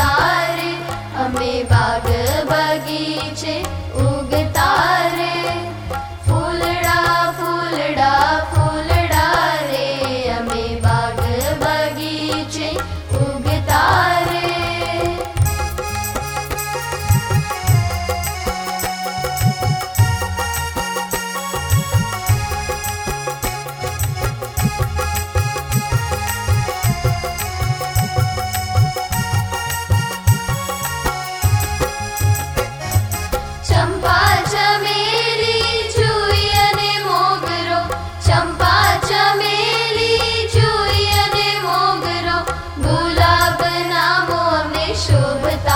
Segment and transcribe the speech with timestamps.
[0.00, 0.72] तारे
[1.24, 2.08] अमे बाग
[2.50, 3.56] बगीचे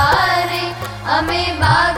[0.00, 1.89] अमे बा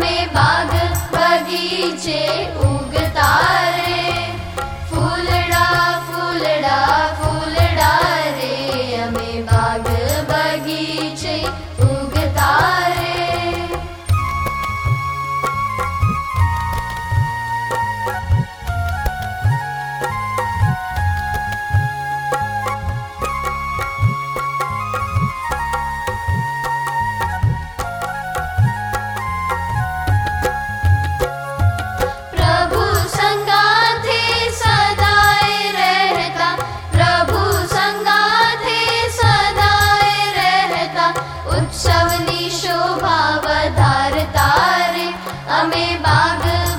[0.00, 0.48] में बा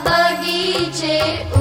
[0.06, 1.61] बगी चे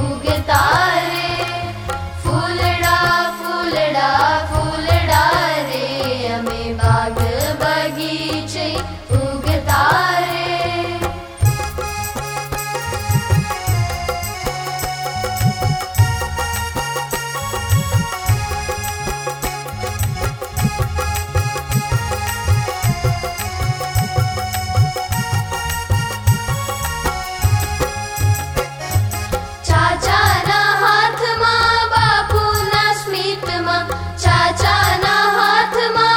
[35.37, 36.08] हात्मा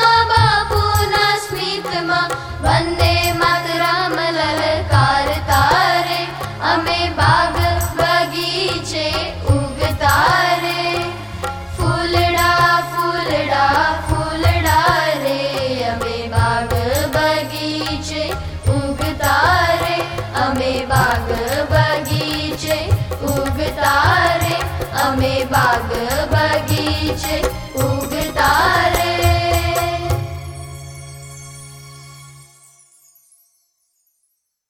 [2.66, 6.22] वन्दे मत रामलकार तारे।
[25.24, 25.92] में बाग
[26.34, 27.38] बगीचे
[27.84, 28.52] उगता